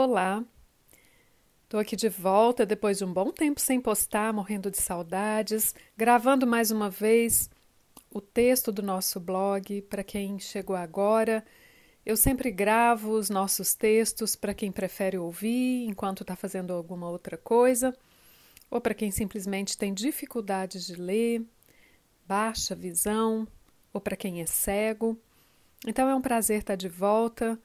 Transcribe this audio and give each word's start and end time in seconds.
Olá, 0.00 0.44
estou 1.64 1.80
aqui 1.80 1.96
de 1.96 2.08
volta 2.08 2.64
depois 2.64 2.98
de 2.98 3.04
um 3.04 3.12
bom 3.12 3.32
tempo 3.32 3.60
sem 3.60 3.80
postar, 3.80 4.32
morrendo 4.32 4.70
de 4.70 4.80
saudades, 4.80 5.74
gravando 5.96 6.46
mais 6.46 6.70
uma 6.70 6.88
vez 6.88 7.50
o 8.08 8.20
texto 8.20 8.70
do 8.70 8.80
nosso 8.80 9.18
blog 9.18 9.82
para 9.82 10.04
quem 10.04 10.38
chegou 10.38 10.76
agora. 10.76 11.44
Eu 12.06 12.16
sempre 12.16 12.52
gravo 12.52 13.10
os 13.10 13.28
nossos 13.28 13.74
textos 13.74 14.36
para 14.36 14.54
quem 14.54 14.70
prefere 14.70 15.18
ouvir 15.18 15.88
enquanto 15.88 16.22
está 16.22 16.36
fazendo 16.36 16.72
alguma 16.72 17.10
outra 17.10 17.36
coisa, 17.36 17.92
ou 18.70 18.80
para 18.80 18.94
quem 18.94 19.10
simplesmente 19.10 19.76
tem 19.76 19.92
dificuldades 19.92 20.86
de 20.86 20.94
ler, 20.94 21.44
baixa 22.24 22.72
visão, 22.72 23.48
ou 23.92 24.00
para 24.00 24.14
quem 24.16 24.40
é 24.40 24.46
cego. 24.46 25.18
Então 25.84 26.08
é 26.08 26.14
um 26.14 26.22
prazer 26.22 26.60
estar 26.60 26.76
de 26.76 26.88
volta. 26.88 27.60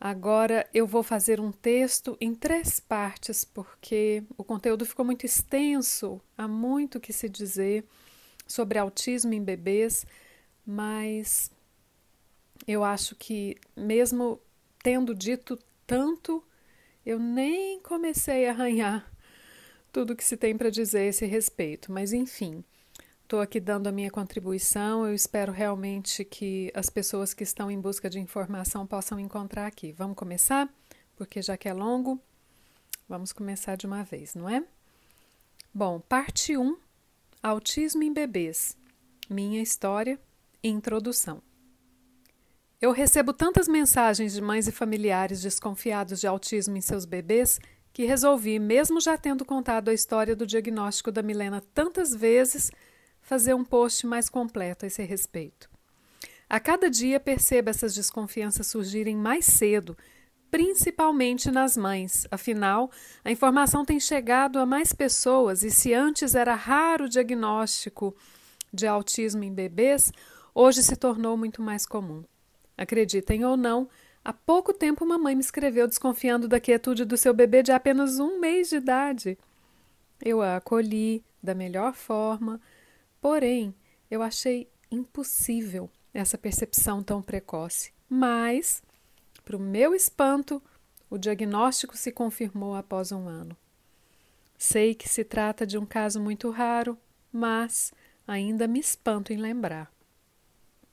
Agora 0.00 0.68
eu 0.74 0.86
vou 0.86 1.02
fazer 1.02 1.40
um 1.40 1.50
texto 1.50 2.16
em 2.20 2.34
três 2.34 2.78
partes, 2.78 3.44
porque 3.44 4.22
o 4.36 4.44
conteúdo 4.44 4.84
ficou 4.84 5.04
muito 5.04 5.24
extenso, 5.24 6.20
há 6.36 6.46
muito 6.46 7.00
que 7.00 7.12
se 7.12 7.28
dizer 7.28 7.84
sobre 8.46 8.78
autismo 8.78 9.32
em 9.32 9.42
bebês, 9.42 10.06
mas 10.66 11.50
eu 12.66 12.84
acho 12.84 13.16
que, 13.16 13.56
mesmo 13.74 14.40
tendo 14.82 15.14
dito 15.14 15.58
tanto, 15.86 16.44
eu 17.04 17.18
nem 17.18 17.80
comecei 17.80 18.46
a 18.46 18.50
arranhar 18.50 19.10
tudo 19.92 20.14
que 20.14 20.24
se 20.24 20.36
tem 20.36 20.56
para 20.56 20.68
dizer 20.68 20.98
a 20.98 21.04
esse 21.06 21.24
respeito. 21.24 21.90
Mas, 21.90 22.12
enfim, 22.12 22.62
Estou 23.26 23.40
aqui 23.40 23.58
dando 23.58 23.88
a 23.88 23.92
minha 23.92 24.08
contribuição. 24.08 25.04
Eu 25.04 25.12
espero 25.12 25.50
realmente 25.50 26.24
que 26.24 26.70
as 26.72 26.88
pessoas 26.88 27.34
que 27.34 27.42
estão 27.42 27.68
em 27.68 27.80
busca 27.80 28.08
de 28.08 28.20
informação 28.20 28.86
possam 28.86 29.18
encontrar 29.18 29.66
aqui. 29.66 29.90
Vamos 29.90 30.16
começar? 30.16 30.72
Porque 31.16 31.42
já 31.42 31.56
que 31.56 31.68
é 31.68 31.74
longo, 31.74 32.20
vamos 33.08 33.32
começar 33.32 33.74
de 33.74 33.84
uma 33.84 34.04
vez, 34.04 34.36
não 34.36 34.48
é? 34.48 34.62
Bom, 35.74 35.98
parte 35.98 36.56
1: 36.56 36.76
Autismo 37.42 38.04
em 38.04 38.12
bebês. 38.12 38.76
Minha 39.28 39.60
história 39.60 40.20
introdução. 40.62 41.42
Eu 42.80 42.92
recebo 42.92 43.32
tantas 43.32 43.66
mensagens 43.66 44.34
de 44.34 44.40
mães 44.40 44.68
e 44.68 44.72
familiares 44.72 45.42
desconfiados 45.42 46.20
de 46.20 46.28
autismo 46.28 46.76
em 46.76 46.80
seus 46.80 47.04
bebês 47.04 47.58
que 47.92 48.04
resolvi, 48.04 48.60
mesmo 48.60 49.00
já 49.00 49.18
tendo 49.18 49.44
contado 49.44 49.88
a 49.88 49.94
história 49.94 50.36
do 50.36 50.46
diagnóstico 50.46 51.10
da 51.10 51.22
Milena 51.22 51.60
tantas 51.74 52.14
vezes, 52.14 52.70
fazer 53.26 53.54
um 53.54 53.64
post 53.64 54.06
mais 54.06 54.28
completo 54.28 54.84
a 54.84 54.86
esse 54.86 55.02
respeito. 55.02 55.68
A 56.48 56.60
cada 56.60 56.88
dia 56.88 57.18
percebo 57.18 57.68
essas 57.68 57.92
desconfianças 57.92 58.68
surgirem 58.68 59.16
mais 59.16 59.44
cedo, 59.44 59.98
principalmente 60.48 61.50
nas 61.50 61.76
mães. 61.76 62.24
Afinal, 62.30 62.88
a 63.24 63.30
informação 63.32 63.84
tem 63.84 63.98
chegado 63.98 64.60
a 64.60 64.64
mais 64.64 64.92
pessoas 64.92 65.64
e 65.64 65.72
se 65.72 65.92
antes 65.92 66.36
era 66.36 66.54
raro 66.54 67.06
o 67.06 67.08
diagnóstico 67.08 68.14
de 68.72 68.86
autismo 68.86 69.42
em 69.42 69.52
bebês, 69.52 70.12
hoje 70.54 70.84
se 70.84 70.94
tornou 70.94 71.36
muito 71.36 71.60
mais 71.60 71.84
comum. 71.84 72.22
Acreditem 72.78 73.44
ou 73.44 73.56
não, 73.56 73.88
há 74.24 74.32
pouco 74.32 74.72
tempo 74.72 75.04
uma 75.04 75.18
mãe 75.18 75.34
me 75.34 75.40
escreveu 75.40 75.88
desconfiando 75.88 76.46
da 76.46 76.60
quietude 76.60 77.04
do 77.04 77.16
seu 77.16 77.34
bebê 77.34 77.60
de 77.60 77.72
apenas 77.72 78.20
um 78.20 78.38
mês 78.38 78.68
de 78.68 78.76
idade. 78.76 79.36
Eu 80.24 80.40
a 80.40 80.56
acolhi 80.56 81.24
da 81.42 81.56
melhor 81.56 81.92
forma, 81.92 82.60
Porém, 83.28 83.74
eu 84.08 84.22
achei 84.22 84.70
impossível 84.88 85.90
essa 86.14 86.38
percepção 86.38 87.02
tão 87.02 87.20
precoce. 87.20 87.92
Mas, 88.08 88.84
para 89.44 89.56
o 89.56 89.60
meu 89.60 89.96
espanto, 89.96 90.62
o 91.10 91.18
diagnóstico 91.18 91.96
se 91.96 92.12
confirmou 92.12 92.76
após 92.76 93.10
um 93.10 93.26
ano. 93.26 93.56
Sei 94.56 94.94
que 94.94 95.08
se 95.08 95.24
trata 95.24 95.66
de 95.66 95.76
um 95.76 95.84
caso 95.84 96.20
muito 96.20 96.50
raro, 96.50 96.96
mas 97.32 97.92
ainda 98.28 98.68
me 98.68 98.78
espanto 98.78 99.32
em 99.32 99.38
lembrar. 99.38 99.92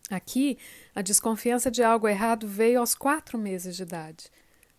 Aqui, 0.09 0.57
a 0.95 1.03
desconfiança 1.03 1.69
de 1.69 1.83
algo 1.83 2.07
errado 2.07 2.47
veio 2.47 2.79
aos 2.79 2.95
quatro 2.95 3.37
meses 3.37 3.75
de 3.75 3.83
idade. 3.83 4.31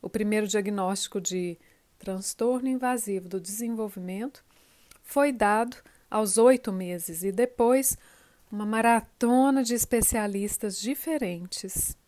O 0.02 0.10
primeiro 0.10 0.48
diagnóstico 0.48 1.20
de 1.20 1.56
transtorno 2.00 2.66
invasivo 2.68 3.28
do 3.28 3.40
desenvolvimento 3.40 4.44
foi 5.04 5.30
dado 5.30 5.76
aos 6.14 6.38
oito 6.38 6.72
meses 6.72 7.24
e 7.24 7.32
depois 7.32 7.98
uma 8.48 8.64
maratona 8.64 9.64
de 9.64 9.74
especialistas 9.74 10.80
diferentes 10.80 11.98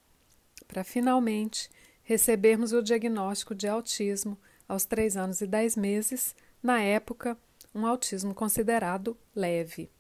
para 0.69 0.85
finalmente 0.85 1.69
recebermos 2.05 2.73
o 2.73 2.81
diagnóstico 2.81 3.53
de 3.53 3.67
autismo 3.67 4.39
aos 4.69 4.85
três 4.85 5.17
anos 5.17 5.41
e 5.41 5.47
dez 5.49 5.75
meses, 5.75 6.37
na 6.63 6.81
época, 6.81 7.37
um 7.75 7.85
autismo 7.85 8.33
considerado 8.33 9.17
leve. 9.35 9.91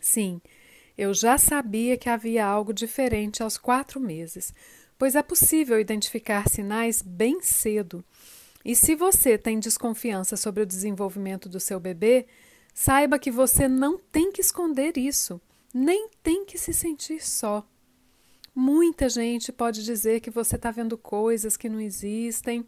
Sim, 0.00 0.40
eu 0.96 1.12
já 1.12 1.36
sabia 1.36 1.96
que 1.96 2.08
havia 2.08 2.46
algo 2.46 2.72
diferente 2.72 3.42
aos 3.42 3.58
quatro 3.58 3.98
meses, 3.98 4.54
pois 4.96 5.16
é 5.16 5.22
possível 5.24 5.80
identificar 5.80 6.48
sinais 6.48 7.02
bem 7.02 7.40
cedo. 7.40 8.04
E 8.64 8.76
se 8.76 8.94
você 8.94 9.36
tem 9.36 9.58
desconfiança 9.58 10.36
sobre 10.36 10.62
o 10.62 10.66
desenvolvimento 10.66 11.48
do 11.48 11.58
seu 11.58 11.80
bebê, 11.80 12.24
Saiba 12.80 13.18
que 13.18 13.28
você 13.28 13.66
não 13.66 13.98
tem 13.98 14.30
que 14.30 14.40
esconder 14.40 14.96
isso, 14.96 15.40
nem 15.74 16.08
tem 16.22 16.44
que 16.44 16.56
se 16.56 16.72
sentir 16.72 17.20
só. 17.20 17.66
Muita 18.54 19.08
gente 19.08 19.50
pode 19.50 19.84
dizer 19.84 20.20
que 20.20 20.30
você 20.30 20.54
está 20.54 20.70
vendo 20.70 20.96
coisas 20.96 21.56
que 21.56 21.68
não 21.68 21.80
existem, 21.80 22.64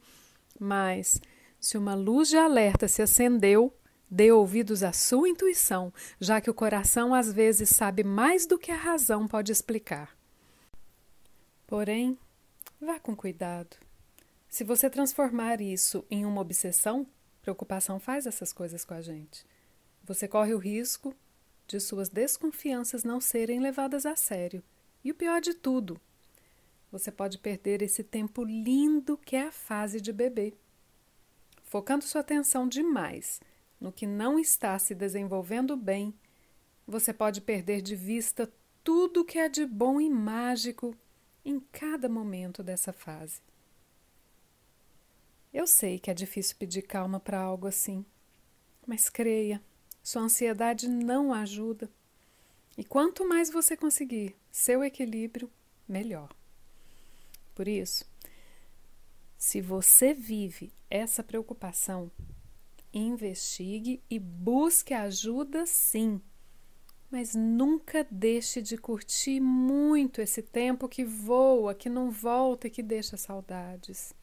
mas 0.59 1.21
se 1.61 1.79
uma 1.79 1.95
luz 1.95 2.29
de 2.29 2.37
alerta 2.37 2.89
se 2.89 3.01
acendeu, 3.01 3.73
dê 4.11 4.33
ouvidos 4.33 4.83
à 4.83 4.93
sua 4.93 5.29
intuição, 5.29 5.95
já 6.19 6.41
que 6.41 6.51
o 6.51 6.55
coração 6.55 7.15
às 7.15 7.33
vezes 7.33 7.69
sabe 7.69 8.03
mais 8.03 8.47
do 8.47 8.59
que 8.59 8.73
a 8.73 8.77
razão 8.77 9.29
pode 9.29 9.53
explicar. 9.53 10.19
Porém, 11.69 12.19
vá 12.81 12.99
com 12.99 13.15
cuidado. 13.15 13.77
Se 14.49 14.65
você 14.65 14.91
transformar 14.91 15.61
isso 15.61 16.05
em 16.11 16.27
uma 16.27 16.41
obsessão, 16.41 17.07
preocupação 17.41 18.01
faz 18.01 18.27
essas 18.27 18.53
coisas 18.53 18.85
com 18.85 18.95
a 18.95 19.01
gente. 19.01 19.49
Você 20.11 20.27
corre 20.27 20.53
o 20.53 20.59
risco 20.59 21.15
de 21.69 21.79
suas 21.79 22.09
desconfianças 22.09 23.05
não 23.05 23.21
serem 23.21 23.61
levadas 23.61 24.05
a 24.05 24.17
sério. 24.17 24.61
E 25.05 25.13
o 25.13 25.15
pior 25.15 25.41
de 25.41 25.55
tudo, 25.55 26.01
você 26.91 27.13
pode 27.13 27.39
perder 27.39 27.81
esse 27.81 28.03
tempo 28.03 28.43
lindo 28.43 29.17
que 29.17 29.37
é 29.37 29.43
a 29.43 29.53
fase 29.53 30.01
de 30.01 30.13
bebê. 30.13 30.53
Focando 31.63 32.05
sua 32.05 32.23
atenção 32.23 32.67
demais 32.67 33.41
no 33.81 33.93
que 33.93 34.05
não 34.05 34.37
está 34.37 34.77
se 34.81 34.97
desenvolvendo 34.97 35.77
bem, 35.77 36.13
você 36.85 37.13
pode 37.13 37.41
perder 37.41 37.81
de 37.81 37.95
vista 37.95 38.53
tudo 38.83 39.25
que 39.25 39.39
é 39.39 39.49
de 39.49 39.65
bom 39.65 40.01
e 40.01 40.11
mágico 40.11 40.93
em 41.45 41.61
cada 41.71 42.09
momento 42.09 42.65
dessa 42.65 42.93
fase. 42.93 43.41
Eu 45.55 45.69
sei 45.69 46.01
que 46.01 46.11
é 46.11 46.15
difícil 46.15 46.57
pedir 46.59 46.83
calma 46.83 47.21
para 47.21 47.39
algo 47.39 47.69
assim, 47.69 48.05
mas 48.85 49.09
creia, 49.09 49.63
sua 50.03 50.23
ansiedade 50.23 50.89
não 50.89 51.33
ajuda. 51.33 51.91
E 52.77 52.85
quanto 52.85 53.29
mais 53.29 53.51
você 53.51 53.77
conseguir 53.77 54.35
seu 54.51 54.83
equilíbrio, 54.83 55.51
melhor. 55.89 56.31
Por 57.55 57.69
isso, 57.69 58.05
se 59.37 59.61
você 59.61 60.15
vive 60.15 60.73
essa 60.89 61.23
preocupação, 61.23 62.11
investigue 62.93 64.03
e 64.09 64.19
busque 64.19 64.95
ajuda 64.95 65.67
sim. 65.67 66.21
Mas 67.11 67.35
nunca 67.35 68.07
deixe 68.11 68.63
de 68.63 68.77
curtir 68.77 69.41
muito 69.41 70.21
esse 70.21 70.43
tempo 70.43 70.89
que 70.89 71.05
voa, 71.05 71.75
que 71.75 71.89
não 71.89 72.11
volta 72.11 72.67
e 72.67 72.71
que 72.71 72.83
deixa 72.83 73.17
saudades. 73.17 74.15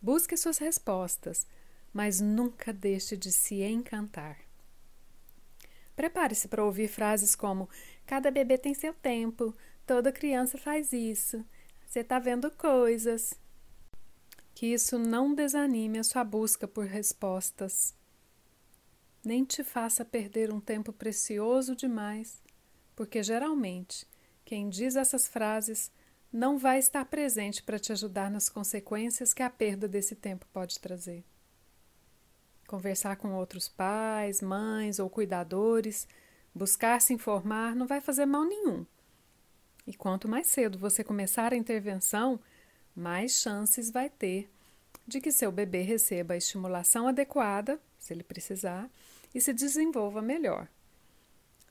Busque 0.00 0.36
suas 0.36 0.58
respostas, 0.58 1.46
mas 1.92 2.20
nunca 2.20 2.72
deixe 2.72 3.16
de 3.16 3.32
se 3.32 3.62
encantar. 3.62 4.38
Prepare-se 5.96 6.48
para 6.48 6.64
ouvir 6.64 6.88
frases 6.88 7.34
como: 7.34 7.68
cada 8.06 8.30
bebê 8.30 8.58
tem 8.58 8.74
seu 8.74 8.92
tempo, 8.92 9.54
toda 9.86 10.12
criança 10.12 10.58
faz 10.58 10.92
isso, 10.92 11.44
você 11.86 12.00
está 12.00 12.18
vendo 12.18 12.50
coisas. 12.50 13.34
Que 14.54 14.66
isso 14.66 14.98
não 14.98 15.34
desanime 15.34 15.98
a 15.98 16.04
sua 16.04 16.22
busca 16.22 16.68
por 16.68 16.86
respostas, 16.86 17.94
nem 19.24 19.44
te 19.44 19.64
faça 19.64 20.04
perder 20.04 20.52
um 20.52 20.60
tempo 20.60 20.92
precioso 20.92 21.74
demais, 21.74 22.40
porque 22.94 23.22
geralmente 23.22 24.06
quem 24.44 24.68
diz 24.68 24.94
essas 24.94 25.26
frases 25.26 25.90
não 26.32 26.58
vai 26.58 26.78
estar 26.78 27.04
presente 27.04 27.62
para 27.62 27.78
te 27.78 27.92
ajudar 27.92 28.30
nas 28.30 28.48
consequências 28.48 29.32
que 29.32 29.42
a 29.42 29.48
perda 29.48 29.88
desse 29.88 30.14
tempo 30.14 30.46
pode 30.52 30.78
trazer. 30.78 31.24
Conversar 32.66 33.16
com 33.16 33.34
outros 33.34 33.68
pais, 33.68 34.40
mães 34.40 34.98
ou 34.98 35.10
cuidadores, 35.10 36.08
buscar 36.54 37.00
se 37.00 37.12
informar 37.12 37.74
não 37.74 37.86
vai 37.86 38.00
fazer 38.00 38.26
mal 38.26 38.44
nenhum. 38.44 38.86
E 39.86 39.94
quanto 39.94 40.28
mais 40.28 40.46
cedo 40.46 40.78
você 40.78 41.04
começar 41.04 41.52
a 41.52 41.56
intervenção, 41.56 42.40
mais 42.96 43.32
chances 43.32 43.90
vai 43.90 44.08
ter 44.08 44.48
de 45.06 45.20
que 45.20 45.30
seu 45.30 45.52
bebê 45.52 45.82
receba 45.82 46.34
a 46.34 46.36
estimulação 46.36 47.06
adequada, 47.06 47.78
se 47.98 48.12
ele 48.12 48.22
precisar, 48.22 48.90
e 49.34 49.40
se 49.40 49.52
desenvolva 49.52 50.22
melhor. 50.22 50.68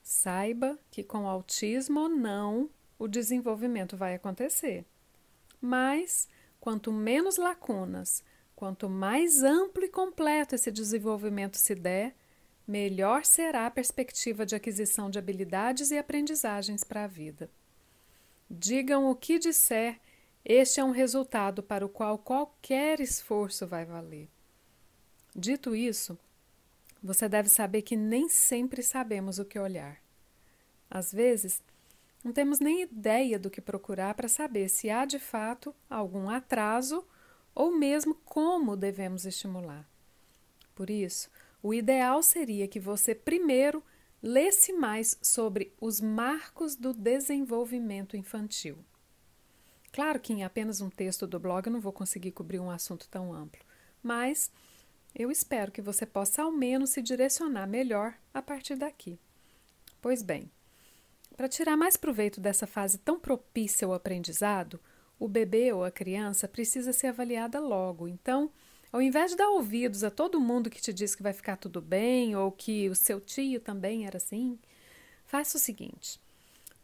Saiba 0.03 0.77
que 0.91 1.03
com 1.03 1.27
autismo 1.27 2.01
ou 2.01 2.09
não, 2.09 2.69
o 2.99 3.07
desenvolvimento 3.07 3.97
vai 3.97 4.13
acontecer. 4.13 4.85
Mas, 5.59 6.27
quanto 6.59 6.91
menos 6.91 7.37
lacunas, 7.37 8.23
quanto 8.63 8.87
mais 8.87 9.43
amplo 9.43 9.83
e 9.83 9.89
completo 9.89 10.55
esse 10.55 10.71
desenvolvimento 10.71 11.57
se 11.57 11.75
der, 11.75 12.15
melhor 12.65 13.25
será 13.25 13.65
a 13.65 13.69
perspectiva 13.69 14.45
de 14.45 14.55
aquisição 14.55 15.09
de 15.09 15.19
habilidades 15.19 15.91
e 15.91 15.97
aprendizagens 15.97 16.81
para 16.81 17.03
a 17.03 17.07
vida. 17.07 17.51
Digam 18.49 19.11
o 19.11 19.17
que 19.17 19.37
disser, 19.37 19.99
este 20.45 20.79
é 20.79 20.83
um 20.83 20.91
resultado 20.91 21.61
para 21.61 21.85
o 21.85 21.89
qual 21.89 22.17
qualquer 22.17 23.01
esforço 23.01 23.67
vai 23.67 23.83
valer. 23.83 24.29
Dito 25.35 25.75
isso, 25.75 26.17
você 27.03 27.27
deve 27.27 27.49
saber 27.49 27.81
que 27.81 27.97
nem 27.97 28.29
sempre 28.29 28.81
sabemos 28.81 29.39
o 29.39 29.45
que 29.45 29.59
olhar. 29.59 30.01
Às 30.89 31.11
vezes, 31.11 31.61
não 32.23 32.31
temos 32.31 32.61
nem 32.61 32.83
ideia 32.83 33.37
do 33.37 33.49
que 33.49 33.59
procurar 33.59 34.13
para 34.13 34.29
saber 34.29 34.69
se 34.69 34.89
há 34.89 35.03
de 35.03 35.19
fato 35.19 35.75
algum 35.89 36.29
atraso 36.29 37.05
ou 37.55 37.71
mesmo 37.71 38.15
como 38.25 38.75
devemos 38.75 39.25
estimular. 39.25 39.87
Por 40.75 40.89
isso, 40.89 41.29
o 41.61 41.73
ideal 41.73 42.21
seria 42.23 42.67
que 42.67 42.79
você 42.79 43.13
primeiro 43.13 43.83
lesse 44.21 44.71
mais 44.73 45.17
sobre 45.21 45.73
os 45.79 45.99
marcos 45.99 46.75
do 46.75 46.93
desenvolvimento 46.93 48.15
infantil. 48.15 48.77
Claro 49.91 50.19
que 50.19 50.33
em 50.33 50.43
apenas 50.43 50.81
um 50.81 50.89
texto 50.89 51.27
do 51.27 51.39
blog 51.39 51.67
eu 51.67 51.73
não 51.73 51.81
vou 51.81 51.93
conseguir 51.93 52.31
cobrir 52.31 52.59
um 52.59 52.71
assunto 52.71 53.07
tão 53.09 53.33
amplo, 53.33 53.63
mas 54.01 54.51
eu 55.13 55.29
espero 55.29 55.71
que 55.71 55.81
você 55.81 56.05
possa 56.05 56.41
ao 56.41 56.51
menos 56.51 56.89
se 56.89 57.01
direcionar 57.01 57.67
melhor 57.67 58.15
a 58.33 58.41
partir 58.41 58.75
daqui. 58.75 59.19
Pois 60.01 60.23
bem, 60.23 60.49
para 61.37 61.47
tirar 61.47 61.77
mais 61.77 61.95
proveito 61.95 62.41
dessa 62.41 62.65
fase 62.65 62.97
tão 62.97 63.19
propícia 63.19 63.85
ao 63.85 63.93
aprendizado, 63.93 64.79
o 65.19 65.27
bebê 65.27 65.71
ou 65.71 65.83
a 65.83 65.91
criança 65.91 66.47
precisa 66.47 66.93
ser 66.93 67.07
avaliada 67.07 67.59
logo. 67.59 68.07
Então, 68.07 68.51
ao 68.91 69.01
invés 69.01 69.31
de 69.31 69.37
dar 69.37 69.49
ouvidos 69.49 70.03
a 70.03 70.11
todo 70.11 70.39
mundo 70.39 70.69
que 70.69 70.81
te 70.81 70.93
diz 70.93 71.15
que 71.15 71.23
vai 71.23 71.33
ficar 71.33 71.57
tudo 71.57 71.81
bem 71.81 72.35
ou 72.35 72.51
que 72.51 72.89
o 72.89 72.95
seu 72.95 73.19
tio 73.19 73.59
também 73.59 74.05
era 74.05 74.17
assim, 74.17 74.59
faça 75.25 75.57
o 75.57 75.59
seguinte: 75.59 76.19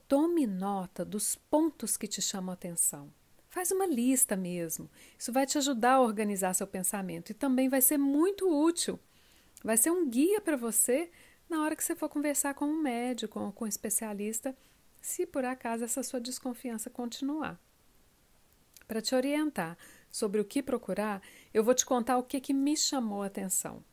tome 0.08 0.48
nota 0.48 1.06
dos 1.06 1.36
pontos 1.36 1.98
que 1.98 2.08
te 2.08 2.22
chamam 2.22 2.52
a 2.52 2.54
atenção. 2.54 3.12
Faz 3.50 3.72
uma 3.72 3.86
lista 3.86 4.36
mesmo. 4.36 4.90
Isso 5.18 5.32
vai 5.32 5.46
te 5.46 5.58
ajudar 5.58 5.94
a 5.94 6.02
organizar 6.02 6.54
seu 6.54 6.68
pensamento 6.68 7.32
e 7.32 7.34
também 7.34 7.68
vai 7.68 7.82
ser 7.82 7.98
muito 7.98 8.48
útil. 8.48 9.00
Vai 9.64 9.76
ser 9.76 9.92
um 9.92 10.08
guia 10.08 10.40
para 10.40 10.56
você 10.56 11.12
na 11.50 11.64
hora 11.64 11.76
que 11.76 11.84
você 11.84 11.96
for 11.96 12.08
conversar 12.08 12.54
com 12.54 12.66
um 12.66 12.82
médico 12.82 13.40
ou 13.40 13.52
com 13.52 13.66
um 13.66 13.68
especialista, 13.68 14.56
se 15.02 15.26
por 15.26 15.44
acaso 15.44 15.84
essa 15.84 16.04
sua 16.04 16.22
desconfiança 16.22 16.90
continuar. 16.90 17.60
Para 18.90 19.04
te 19.04 19.14
orientar 19.14 19.78
sobre 20.10 20.42
o 20.42 20.44
que 20.44 20.64
procurar, 20.64 21.22
eu 21.54 21.64
vou 21.64 21.76
te 21.76 21.86
contar 21.86 22.18
o 22.18 22.24
que, 22.24 22.42
que 22.42 22.56
me 22.56 22.76
chamou 22.76 23.22
a 23.22 23.28
atenção. 23.28 23.84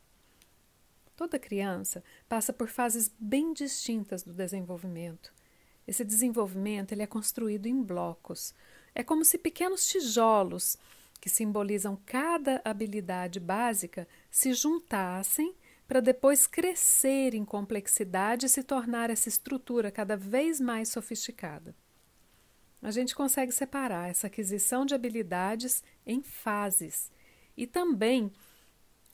Toda 1.15 1.37
criança 1.37 2.03
passa 2.27 2.51
por 2.51 2.67
fases 2.67 3.11
bem 3.19 3.53
distintas 3.53 4.23
do 4.23 4.33
desenvolvimento. 4.33 5.31
Esse 5.87 6.03
desenvolvimento 6.03 6.93
ele 6.93 7.03
é 7.03 7.05
construído 7.05 7.67
em 7.67 7.79
blocos. 7.79 8.55
É 8.95 9.03
como 9.03 9.23
se 9.23 9.37
pequenos 9.37 9.85
tijolos, 9.85 10.79
que 11.21 11.29
simbolizam 11.29 11.95
cada 12.03 12.59
habilidade 12.65 13.39
básica, 13.39 14.07
se 14.31 14.51
juntassem 14.51 15.55
para 15.87 15.99
depois 15.99 16.47
crescer 16.47 17.35
em 17.35 17.45
complexidade 17.45 18.47
e 18.47 18.49
se 18.49 18.63
tornar 18.63 19.11
essa 19.11 19.29
estrutura 19.29 19.91
cada 19.91 20.17
vez 20.17 20.59
mais 20.59 20.89
sofisticada. 20.89 21.75
A 22.81 22.91
gente 22.91 23.15
consegue 23.15 23.51
separar 23.51 24.09
essa 24.09 24.27
aquisição 24.27 24.85
de 24.85 24.93
habilidades 24.93 25.83
em 26.05 26.21
fases 26.21 27.11
e 27.55 27.65
também 27.65 28.31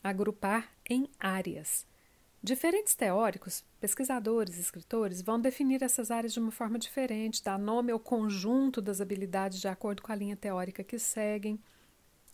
agrupar 0.04 0.70
em 0.90 1.10
áreas. 1.18 1.88
Diferentes 2.46 2.94
teóricos, 2.94 3.64
pesquisadores, 3.80 4.58
escritores 4.58 5.22
vão 5.22 5.40
definir 5.40 5.82
essas 5.82 6.12
áreas 6.12 6.34
de 6.34 6.40
uma 6.40 6.52
forma 6.52 6.78
diferente, 6.78 7.42
dar 7.42 7.58
nome 7.58 7.90
ao 7.90 8.00
conjunto 8.00 8.82
das 8.82 9.00
habilidades 9.00 9.62
de 9.62 9.70
acordo 9.70 10.02
com 10.02 10.12
a 10.12 10.16
linha 10.16 10.36
teórica 10.36 10.84
que 10.84 11.00
seguem. 11.00 11.58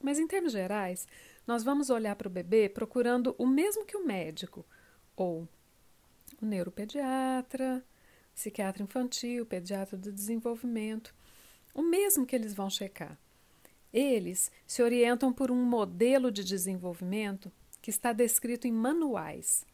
Mas, 0.01 0.17
em 0.17 0.25
termos 0.25 0.51
gerais, 0.51 1.07
nós 1.45 1.63
vamos 1.63 1.91
olhar 1.91 2.15
para 2.15 2.27
o 2.27 2.31
bebê 2.31 2.67
procurando 2.67 3.35
o 3.37 3.45
mesmo 3.45 3.85
que 3.85 3.95
o 3.95 4.03
médico, 4.03 4.65
ou 5.15 5.47
o 6.41 6.45
neuropediatra, 6.45 7.85
psiquiatra 8.39 8.81
infantil, 8.81 9.45
pediatra 9.45 9.97
do 9.97 10.13
desenvolvimento, 10.13 11.13
o 11.73 11.81
mesmo 11.81 12.25
que 12.25 12.33
eles 12.33 12.53
vão 12.53 12.69
checar. 12.69 13.19
Eles 13.91 14.49
se 14.65 14.81
orientam 14.81 15.33
por 15.33 15.51
um 15.51 15.61
modelo 15.61 16.31
de 16.31 16.41
desenvolvimento 16.41 17.51
que 17.81 17.89
está 17.89 18.13
descrito 18.13 18.65
em 18.65 18.71
manuais, 18.71 19.65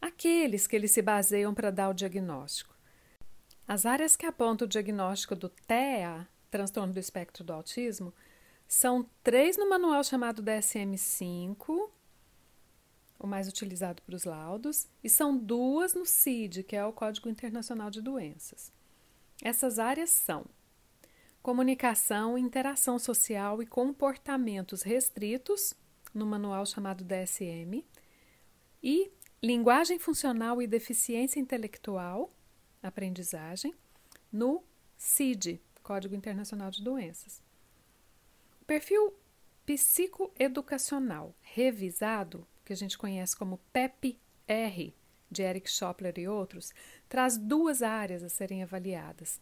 aqueles 0.00 0.66
que 0.66 0.74
eles 0.74 0.90
se 0.90 1.00
baseiam 1.00 1.54
para 1.54 1.70
dar 1.70 1.90
o 1.90 1.94
diagnóstico. 1.94 2.74
As 3.68 3.86
áreas 3.86 4.16
que 4.16 4.26
apontam 4.26 4.66
o 4.66 4.68
diagnóstico 4.68 5.36
do 5.36 5.48
TEA, 5.48 6.26
transtorno 6.50 6.92
do 6.92 6.98
espectro 6.98 7.44
do 7.44 7.52
autismo, 7.52 8.12
são 8.66 9.08
três 9.22 9.56
no 9.56 9.70
manual 9.70 10.02
chamado 10.02 10.42
DSM-5, 10.42 11.88
o 13.18 13.26
mais 13.26 13.48
utilizado 13.48 14.02
para 14.02 14.14
os 14.14 14.24
laudos, 14.24 14.86
e 15.02 15.08
são 15.08 15.36
duas 15.36 15.94
no 15.94 16.06
CID, 16.06 16.62
que 16.62 16.76
é 16.76 16.84
o 16.84 16.92
Código 16.92 17.28
Internacional 17.28 17.90
de 17.90 18.00
Doenças. 18.00 18.72
Essas 19.42 19.78
áreas 19.78 20.10
são 20.10 20.46
comunicação, 21.42 22.36
interação 22.36 22.98
social 22.98 23.62
e 23.62 23.66
comportamentos 23.66 24.82
restritos, 24.82 25.74
no 26.12 26.26
manual 26.26 26.66
chamado 26.66 27.04
DSM, 27.04 27.84
e 28.82 29.10
linguagem 29.42 29.98
funcional 29.98 30.60
e 30.60 30.66
deficiência 30.66 31.40
intelectual, 31.40 32.32
aprendizagem, 32.82 33.74
no 34.30 34.62
CID, 34.96 35.60
Código 35.82 36.14
Internacional 36.14 36.70
de 36.70 36.82
Doenças. 36.82 37.40
Perfil 38.66 39.14
psicoeducacional 39.64 41.34
revisado, 41.40 42.46
que 42.68 42.72
a 42.74 42.76
gente 42.76 42.98
conhece 42.98 43.34
como 43.34 43.58
PEP-R, 43.72 44.94
de 45.30 45.42
Eric 45.42 45.70
Schopler 45.70 46.12
e 46.18 46.28
outros, 46.28 46.74
traz 47.08 47.38
duas 47.38 47.82
áreas 47.82 48.22
a 48.22 48.28
serem 48.28 48.62
avaliadas: 48.62 49.40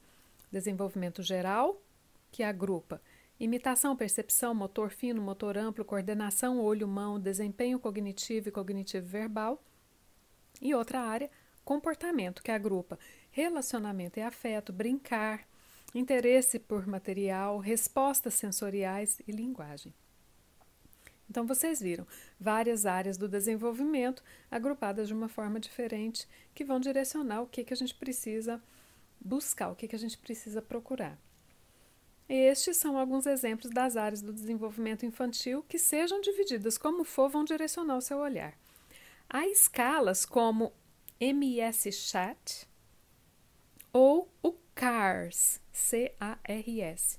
desenvolvimento 0.50 1.24
geral 1.24 1.82
que 2.30 2.44
agrupa 2.44 3.02
imitação, 3.40 3.96
percepção, 3.96 4.54
motor 4.54 4.90
fino, 4.90 5.20
motor 5.20 5.58
amplo, 5.58 5.84
coordenação, 5.84 6.60
olho-mão, 6.60 7.18
desempenho 7.18 7.80
cognitivo 7.80 8.48
e 8.48 8.52
cognitivo 8.52 9.06
verbal. 9.08 9.60
E 10.62 10.72
outra 10.72 11.00
área, 11.00 11.28
comportamento, 11.64 12.44
que 12.44 12.52
agrupa 12.52 12.96
relacionamento 13.32 14.20
e 14.20 14.22
afeto, 14.22 14.72
brincar, 14.72 15.48
interesse 15.92 16.60
por 16.60 16.86
material, 16.86 17.58
respostas 17.58 18.34
sensoriais 18.34 19.20
e 19.26 19.32
linguagem. 19.32 19.92
Então, 21.28 21.46
vocês 21.46 21.80
viram 21.80 22.06
várias 22.38 22.86
áreas 22.86 23.16
do 23.16 23.28
desenvolvimento 23.28 24.22
agrupadas 24.50 25.08
de 25.08 25.14
uma 25.14 25.28
forma 25.28 25.58
diferente 25.58 26.26
que 26.54 26.64
vão 26.64 26.78
direcionar 26.78 27.42
o 27.42 27.46
que, 27.46 27.64
que 27.64 27.74
a 27.74 27.76
gente 27.76 27.94
precisa 27.94 28.62
buscar, 29.20 29.70
o 29.70 29.76
que, 29.76 29.88
que 29.88 29.96
a 29.96 29.98
gente 29.98 30.16
precisa 30.18 30.62
procurar. 30.62 31.18
Estes 32.28 32.76
são 32.76 32.98
alguns 32.98 33.24
exemplos 33.26 33.70
das 33.70 33.96
áreas 33.96 34.20
do 34.20 34.32
desenvolvimento 34.32 35.06
infantil 35.06 35.64
que, 35.68 35.78
sejam 35.78 36.20
divididas 36.20 36.76
como 36.76 37.04
for, 37.04 37.28
vão 37.28 37.44
direcionar 37.44 37.96
o 37.96 38.00
seu 38.00 38.18
olhar. 38.18 38.56
Há 39.28 39.46
escalas 39.46 40.24
como 40.24 40.72
MS 41.20 41.92
Chat 41.92 42.68
ou 43.92 44.28
o 44.42 44.52
CARS, 44.74 45.60
C-A-R-S, 45.72 47.16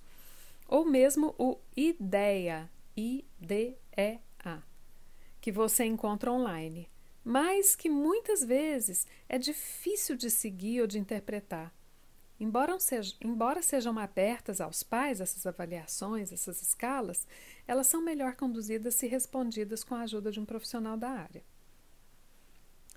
ou 0.67 0.85
mesmo 0.85 1.33
o 1.37 1.57
IDEA, 1.75 2.69
I-D-E-A, 2.97 4.63
que 5.39 5.51
você 5.51 5.85
encontra 5.85 6.31
online, 6.31 6.89
mas 7.23 7.75
que 7.75 7.89
muitas 7.89 8.43
vezes 8.43 9.05
é 9.29 9.37
difícil 9.37 10.15
de 10.15 10.31
seguir 10.31 10.81
ou 10.81 10.87
de 10.87 10.97
interpretar. 10.97 11.71
Embora, 12.39 12.79
sejam, 12.79 13.15
embora 13.21 13.61
sejam 13.61 13.97
abertas 13.99 14.59
aos 14.59 14.81
pais 14.81 15.21
essas 15.21 15.45
avaliações, 15.45 16.31
essas 16.31 16.61
escalas, 16.61 17.27
elas 17.67 17.85
são 17.85 18.01
melhor 18.01 18.35
conduzidas 18.35 18.95
se 18.95 19.05
respondidas 19.05 19.83
com 19.83 19.93
a 19.93 20.01
ajuda 20.01 20.31
de 20.31 20.39
um 20.39 20.45
profissional 20.45 20.97
da 20.97 21.09
área. 21.09 21.43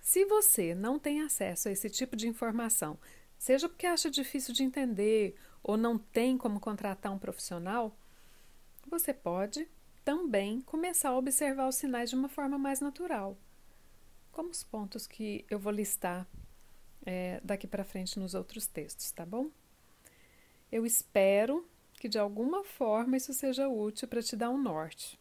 Se 0.00 0.24
você 0.24 0.74
não 0.74 0.98
tem 0.98 1.20
acesso 1.20 1.68
a 1.68 1.72
esse 1.72 1.90
tipo 1.90 2.16
de 2.16 2.26
informação, 2.26 2.98
seja 3.38 3.68
porque 3.68 3.86
acha 3.86 4.10
difícil 4.10 4.54
de 4.54 4.62
entender 4.62 5.34
ou 5.62 5.76
não 5.76 5.98
tem 5.98 6.38
como 6.38 6.58
contratar 6.58 7.12
um 7.12 7.18
profissional, 7.18 7.96
você 8.88 9.12
pode 9.12 9.68
também 10.04 10.60
começar 10.62 11.10
a 11.10 11.18
observar 11.18 11.68
os 11.68 11.76
sinais 11.76 12.10
de 12.10 12.16
uma 12.16 12.28
forma 12.28 12.58
mais 12.58 12.80
natural, 12.80 13.36
como 14.32 14.50
os 14.50 14.62
pontos 14.62 15.06
que 15.06 15.44
eu 15.50 15.58
vou 15.58 15.72
listar 15.72 16.26
é, 17.04 17.40
daqui 17.42 17.66
para 17.66 17.84
frente 17.84 18.18
nos 18.18 18.34
outros 18.34 18.66
textos, 18.66 19.10
tá 19.10 19.24
bom? 19.24 19.50
Eu 20.70 20.86
espero 20.86 21.66
que 21.94 22.08
de 22.08 22.18
alguma 22.18 22.64
forma 22.64 23.16
isso 23.16 23.34
seja 23.34 23.68
útil 23.68 24.08
para 24.08 24.22
te 24.22 24.36
dar 24.36 24.50
um 24.50 24.60
norte. 24.60 25.18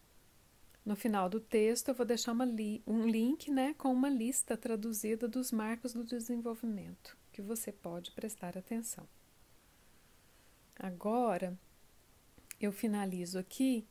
No 0.85 0.95
final 0.95 1.29
do 1.29 1.39
texto, 1.39 1.89
eu 1.89 1.93
vou 1.93 2.05
deixar 2.05 2.33
li 2.45 2.81
um 2.87 3.07
link 3.07 3.51
né, 3.51 3.75
com 3.77 3.91
uma 3.91 4.09
lista 4.09 4.55
traduzida 4.55 5.27
dos 5.27 5.51
marcos 5.51 5.93
do 5.93 6.03
desenvolvimento, 6.03 7.17
que 7.31 7.41
você 7.41 7.71
pode 7.71 8.11
prestar 8.11 8.57
atenção. 8.57 9.07
Agora, 10.77 11.57
eu 12.59 12.71
finalizo 12.71 13.37
aqui 13.37 13.85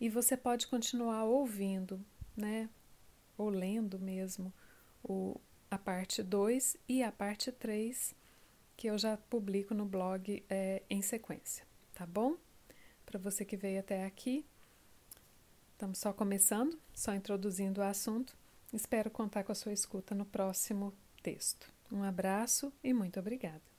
e 0.00 0.08
você 0.08 0.36
pode 0.36 0.66
continuar 0.66 1.24
ouvindo, 1.24 2.04
né, 2.36 2.68
ou 3.36 3.48
lendo 3.48 3.98
mesmo, 3.98 4.52
o, 5.02 5.40
a 5.70 5.78
parte 5.78 6.22
2 6.22 6.76
e 6.88 7.02
a 7.02 7.12
parte 7.12 7.50
3, 7.52 8.14
que 8.76 8.88
eu 8.88 8.98
já 8.98 9.16
publico 9.16 9.74
no 9.74 9.84
blog 9.84 10.44
é, 10.48 10.82
em 10.88 11.02
sequência, 11.02 11.66
tá 11.94 12.06
bom? 12.06 12.36
Para 13.04 13.18
você 13.18 13.44
que 13.44 13.56
veio 13.56 13.80
até 13.80 14.04
aqui, 14.04 14.44
estamos 15.72 15.98
só 15.98 16.12
começando, 16.12 16.78
só 16.94 17.14
introduzindo 17.14 17.80
o 17.80 17.84
assunto. 17.84 18.36
Espero 18.72 19.10
contar 19.10 19.44
com 19.44 19.52
a 19.52 19.54
sua 19.54 19.72
escuta 19.72 20.14
no 20.14 20.26
próximo 20.26 20.92
texto. 21.22 21.72
Um 21.90 22.02
abraço 22.02 22.70
e 22.84 22.92
muito 22.92 23.18
obrigada. 23.18 23.77